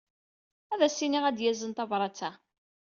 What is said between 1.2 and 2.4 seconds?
ad yazen tabṛat-a?